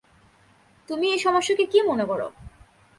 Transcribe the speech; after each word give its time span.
তুমি 0.89 1.05
এ 1.11 1.17
সমস্যাকে 1.17 1.65
কী 1.65 1.79
মনে 1.81 2.05
কর? 2.05 2.21